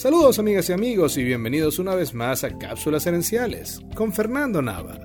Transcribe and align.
Saludos 0.00 0.38
amigas 0.38 0.70
y 0.70 0.72
amigos 0.72 1.18
y 1.18 1.24
bienvenidos 1.24 1.78
una 1.78 1.94
vez 1.94 2.14
más 2.14 2.42
a 2.42 2.56
Cápsulas 2.56 3.06
Herenciales 3.06 3.82
con 3.94 4.14
Fernando 4.14 4.62
Nava, 4.62 4.98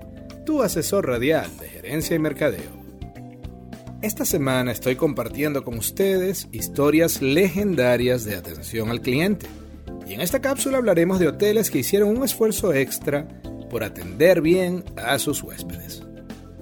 tu 0.45 0.63
asesor 0.63 1.05
radial 1.05 1.51
de 1.59 1.67
gerencia 1.67 2.15
y 2.15 2.19
mercadeo. 2.19 2.71
Esta 4.01 4.23
semana 4.23 4.71
estoy 4.71 4.95
compartiendo 4.95 5.65
con 5.65 5.77
ustedes 5.77 6.47
historias 6.53 7.21
legendarias 7.21 8.23
de 8.23 8.37
atención 8.37 8.89
al 8.89 9.01
cliente. 9.01 9.47
Y 10.07 10.13
en 10.13 10.21
esta 10.21 10.39
cápsula 10.39 10.77
hablaremos 10.77 11.19
de 11.19 11.27
hoteles 11.27 11.69
que 11.69 11.79
hicieron 11.79 12.15
un 12.17 12.23
esfuerzo 12.23 12.73
extra 12.73 13.27
por 13.69 13.83
atender 13.83 14.39
bien 14.39 14.85
a 14.95 15.19
sus 15.19 15.43
huéspedes. 15.43 16.03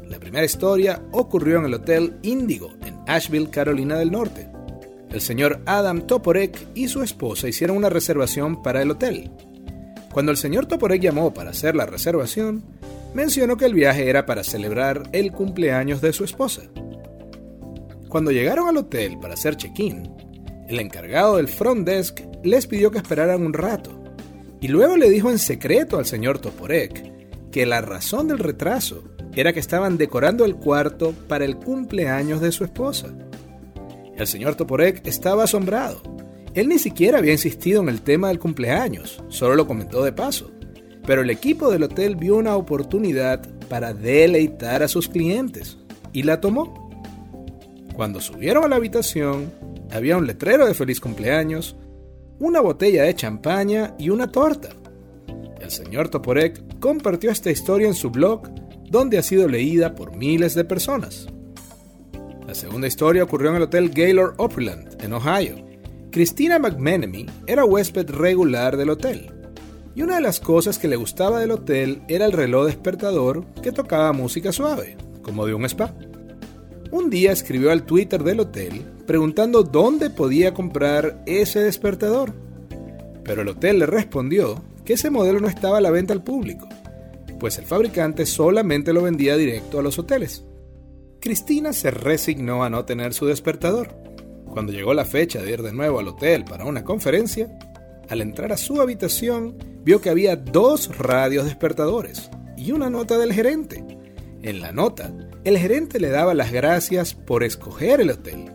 La 0.07 0.17
primera 0.17 0.43
historia 0.43 1.03
ocurrió 1.11 1.59
en 1.59 1.65
el 1.65 1.75
Hotel 1.75 2.15
Indigo 2.23 2.73
en 2.83 2.95
Asheville, 3.05 3.51
Carolina 3.51 3.95
del 3.95 4.11
Norte 4.11 4.52
el 5.13 5.21
señor 5.21 5.61
Adam 5.67 6.07
Toporek 6.07 6.67
y 6.73 6.87
su 6.87 7.03
esposa 7.03 7.47
hicieron 7.47 7.77
una 7.77 7.89
reservación 7.89 8.63
para 8.63 8.81
el 8.81 8.91
hotel. 8.91 9.31
Cuando 10.11 10.31
el 10.31 10.37
señor 10.37 10.65
Toporek 10.65 11.01
llamó 11.01 11.33
para 11.33 11.51
hacer 11.51 11.75
la 11.75 11.85
reservación, 11.85 12.63
mencionó 13.13 13.55
que 13.55 13.65
el 13.65 13.75
viaje 13.75 14.09
era 14.09 14.25
para 14.25 14.43
celebrar 14.43 15.03
el 15.11 15.31
cumpleaños 15.31 16.01
de 16.01 16.13
su 16.13 16.23
esposa. 16.23 16.63
Cuando 18.09 18.31
llegaron 18.31 18.67
al 18.67 18.77
hotel 18.77 19.19
para 19.19 19.35
hacer 19.35 19.55
check-in, 19.55 20.11
el 20.67 20.79
encargado 20.79 21.37
del 21.37 21.47
front 21.47 21.87
desk 21.87 22.21
les 22.43 22.65
pidió 22.65 22.89
que 22.89 22.97
esperaran 22.97 23.45
un 23.45 23.53
rato 23.53 24.03
y 24.61 24.67
luego 24.67 24.97
le 24.97 25.09
dijo 25.09 25.29
en 25.29 25.39
secreto 25.39 25.97
al 25.97 26.05
señor 26.05 26.39
Toporek 26.39 27.51
que 27.51 27.65
la 27.67 27.81
razón 27.81 28.27
del 28.27 28.39
retraso 28.39 29.03
era 29.35 29.53
que 29.53 29.59
estaban 29.59 29.97
decorando 29.97 30.43
el 30.45 30.55
cuarto 30.55 31.13
para 31.27 31.45
el 31.45 31.57
cumpleaños 31.57 32.41
de 32.41 32.51
su 32.51 32.63
esposa. 32.63 33.13
El 34.15 34.27
señor 34.27 34.55
Toporek 34.55 35.05
estaba 35.07 35.45
asombrado. 35.45 36.01
Él 36.53 36.69
ni 36.69 36.77
siquiera 36.77 37.17
había 37.17 37.31
insistido 37.31 37.81
en 37.81 37.89
el 37.89 38.01
tema 38.01 38.27
del 38.27 38.39
cumpleaños, 38.39 39.23
solo 39.27 39.55
lo 39.55 39.65
comentó 39.65 40.03
de 40.03 40.13
paso. 40.13 40.51
Pero 41.05 41.21
el 41.21 41.29
equipo 41.31 41.71
del 41.71 41.83
hotel 41.83 42.15
vio 42.15 42.37
una 42.37 42.55
oportunidad 42.55 43.41
para 43.67 43.93
deleitar 43.93 44.83
a 44.83 44.87
sus 44.87 45.09
clientes 45.09 45.77
y 46.13 46.23
la 46.23 46.39
tomó. 46.39 46.91
Cuando 47.95 48.21
subieron 48.21 48.63
a 48.63 48.67
la 48.67 48.75
habitación, 48.75 49.51
había 49.91 50.17
un 50.17 50.27
letrero 50.27 50.65
de 50.65 50.73
feliz 50.73 50.99
cumpleaños, 50.99 51.75
una 52.39 52.61
botella 52.61 53.03
de 53.03 53.15
champaña 53.15 53.95
y 53.97 54.09
una 54.09 54.31
torta. 54.31 54.69
El 55.59 55.71
señor 55.71 56.09
Toporek 56.09 56.79
compartió 56.79 57.31
esta 57.31 57.51
historia 57.51 57.87
en 57.87 57.93
su 57.95 58.11
blog, 58.11 58.49
donde 58.89 59.17
ha 59.17 59.23
sido 59.23 59.47
leída 59.47 59.95
por 59.95 60.15
miles 60.15 60.53
de 60.53 60.65
personas. 60.65 61.27
La 62.53 62.59
segunda 62.59 62.85
historia 62.85 63.23
ocurrió 63.23 63.49
en 63.49 63.55
el 63.55 63.63
Hotel 63.63 63.89
Gaylord 63.89 64.35
Opryland, 64.37 65.03
en 65.03 65.13
Ohio. 65.13 65.55
Christina 66.11 66.59
McMenemy 66.59 67.25
era 67.47 67.65
huésped 67.65 68.11
regular 68.11 68.77
del 68.77 68.91
hotel. 68.91 69.31
Y 69.95 70.03
una 70.03 70.17
de 70.17 70.21
las 70.21 70.39
cosas 70.39 70.77
que 70.77 70.87
le 70.87 70.95
gustaba 70.95 71.39
del 71.39 71.49
hotel 71.49 72.03
era 72.07 72.25
el 72.27 72.31
reloj 72.31 72.67
despertador 72.67 73.43
que 73.63 73.71
tocaba 73.71 74.13
música 74.13 74.51
suave, 74.51 74.97
como 75.23 75.47
de 75.47 75.55
un 75.55 75.65
spa. 75.65 75.95
Un 76.91 77.09
día 77.09 77.31
escribió 77.31 77.71
al 77.71 77.87
Twitter 77.87 78.23
del 78.23 78.41
hotel 78.41 78.85
preguntando 79.07 79.63
dónde 79.63 80.11
podía 80.11 80.53
comprar 80.53 81.23
ese 81.25 81.59
despertador. 81.59 82.35
Pero 83.23 83.41
el 83.41 83.47
hotel 83.47 83.79
le 83.79 83.87
respondió 83.87 84.63
que 84.85 84.93
ese 84.93 85.09
modelo 85.09 85.39
no 85.39 85.47
estaba 85.47 85.79
a 85.79 85.81
la 85.81 85.89
venta 85.89 86.13
al 86.13 86.23
público, 86.23 86.69
pues 87.39 87.57
el 87.57 87.65
fabricante 87.65 88.27
solamente 88.27 88.93
lo 88.93 89.01
vendía 89.01 89.37
directo 89.37 89.79
a 89.79 89.81
los 89.81 89.97
hoteles. 89.97 90.45
Cristina 91.23 91.71
se 91.71 91.89
resignó 91.89 92.65
a 92.65 92.69
no 92.69 92.83
tener 92.83 93.13
su 93.13 93.25
despertador. 93.25 93.95
Cuando 94.45 94.73
llegó 94.73 94.93
la 94.93 95.05
fecha 95.05 95.41
de 95.41 95.53
ir 95.53 95.61
de 95.61 95.71
nuevo 95.71 95.99
al 95.99 96.09
hotel 96.09 96.43
para 96.43 96.65
una 96.65 96.83
conferencia, 96.83 97.49
al 98.09 98.19
entrar 98.19 98.51
a 98.51 98.57
su 98.57 98.81
habitación 98.81 99.57
vio 99.85 100.01
que 100.01 100.09
había 100.09 100.35
dos 100.35 100.97
radios 100.97 101.45
despertadores 101.45 102.29
y 102.57 102.73
una 102.73 102.89
nota 102.89 103.17
del 103.17 103.31
gerente. 103.31 103.85
En 104.41 104.59
la 104.59 104.73
nota, 104.73 105.13
el 105.45 105.57
gerente 105.57 105.97
le 105.97 106.09
daba 106.09 106.33
las 106.33 106.51
gracias 106.51 107.13
por 107.13 107.45
escoger 107.45 108.01
el 108.01 108.09
hotel 108.09 108.51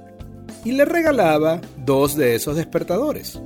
y 0.62 0.72
le 0.72 0.84
regalaba 0.84 1.62
dos 1.86 2.16
de 2.16 2.34
esos 2.34 2.54
despertadores. 2.54 3.40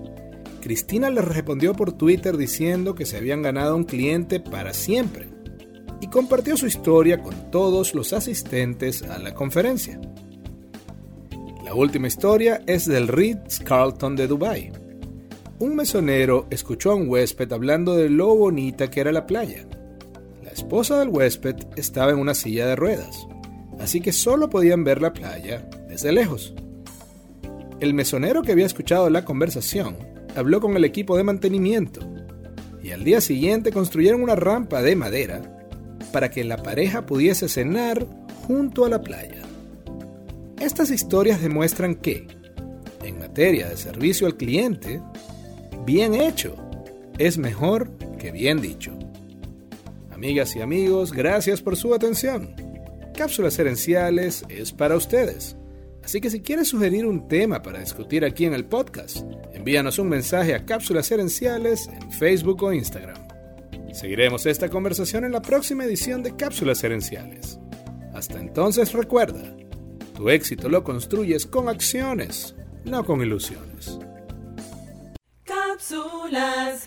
Cristina 0.61 1.11
le 1.11 1.23
respondió 1.23 1.75
por 1.75 1.93
Twitter 1.93 2.37
diciendo 2.37 2.97
que 2.97 3.07
se 3.07 3.19
habían 3.19 3.43
ganado 3.43 3.77
un 3.77 3.85
cliente 3.85 4.41
para 4.41 4.75
siempre 4.75 5.32
y 6.03 6.09
compartió 6.09 6.57
su 6.57 6.67
historia 6.67 7.23
con 7.23 7.51
todos 7.53 7.95
los 7.95 8.13
asistentes 8.13 9.05
a 9.05 9.21
la 9.21 9.33
conferencia. 9.35 10.01
La 11.65 11.75
última 11.75 12.09
historia 12.09 12.61
es 12.67 12.87
del 12.87 13.07
Ritz 13.07 13.61
Carlton 13.61 14.17
de 14.17 14.27
Dubai. 14.27 14.73
Un 15.61 15.77
mesonero 15.77 16.49
escuchó 16.51 16.91
a 16.91 16.97
un 16.97 17.09
huésped 17.09 17.53
hablando 17.53 17.95
de 17.95 18.11
lo 18.11 18.35
bonita 18.35 18.91
que 18.91 19.01
era 19.01 19.13
la 19.13 19.29
playa. 19.29 19.65
La 20.43 20.51
esposa 20.51 20.99
del 20.99 21.09
huésped 21.09 21.55
estaba 21.77 22.11
en 22.11 22.19
una 22.19 22.35
silla 22.35 22.67
de 22.67 22.75
ruedas, 22.75 23.29
así 23.79 24.01
que 24.01 24.13
solo 24.13 24.51
podían 24.51 24.83
ver 24.83 25.01
la 25.01 25.13
playa 25.13 25.71
desde 25.89 26.11
lejos. 26.11 26.53
El 27.79 27.95
mesonero 27.95 28.43
que 28.43 28.51
había 28.51 28.67
escuchado 28.67 29.09
la 29.09 29.25
conversación 29.25 29.97
habló 30.35 30.61
con 30.61 30.77
el 30.77 30.85
equipo 30.85 31.17
de 31.17 31.23
mantenimiento 31.23 32.01
y 32.83 32.91
al 32.91 33.05
día 33.05 33.21
siguiente 33.21 33.71
construyeron 33.71 34.21
una 34.21 34.35
rampa 34.35 34.83
de 34.83 34.97
madera 34.97 35.52
para 36.13 36.31
que 36.31 36.45
la 36.45 36.59
pareja 36.59 37.07
pudiese 37.07 37.49
cenar 37.49 38.07
junto 38.47 38.85
a 38.85 38.89
la 38.89 39.01
playa. 39.01 39.43
Estas 40.61 40.91
historias 40.91 41.43
demuestran 41.43 41.97
que, 41.97 42.27
en 43.03 43.19
materia 43.19 43.69
de 43.69 43.77
servicio 43.77 44.27
al 44.27 44.37
cliente, 44.37 45.01
bien 45.85 46.15
hecho 46.15 46.55
es 47.19 47.39
mejor 47.39 47.91
que 48.19 48.31
bien 48.31 48.61
dicho. 48.61 48.93
Amigas 50.13 50.55
y 50.55 50.61
amigos, 50.61 51.13
gracias 51.13 51.61
por 51.61 51.77
su 51.77 51.95
atención. 51.95 52.55
Cápsulas 53.17 53.59
Herenciales 53.59 54.45
es 54.49 54.73
para 54.73 54.97
ustedes. 54.97 55.57
Así 56.05 56.21
que 56.21 56.31
si 56.31 56.41
quieres 56.41 56.69
sugerir 56.69 57.07
un 57.07 57.29
tema 57.29 57.63
para 57.63 57.81
discutir 57.81 58.25
aquí 58.25 58.45
en 58.45 58.55
el 58.55 58.65
podcast, 58.65 59.19
envíanos 59.53 59.99
un 59.99 60.09
mensaje 60.09 60.55
a 60.55 60.65
Cápsulas 60.65 61.11
Herenciales 61.11 61.89
en 61.89 62.11
Facebook 62.13 62.63
o 62.63 62.73
Instagram. 62.73 63.32
Seguiremos 63.93 64.47
esta 64.47 64.69
conversación 64.71 65.25
en 65.25 65.33
la 65.33 65.43
próxima 65.43 65.85
edición 65.85 66.23
de 66.23 66.35
Cápsulas 66.35 66.83
Herenciales. 66.83 67.61
Hasta 68.15 68.39
entonces 68.41 68.93
recuerda, 68.93 69.43
tu 70.15 70.31
éxito 70.31 70.69
lo 70.69 70.83
construyes 70.83 71.47
con 71.47 71.69
acciones, 71.69 72.57
no 72.85 73.05
con 73.05 73.21
ilusiones. 73.21 73.99
Cápsulas. 75.45 76.87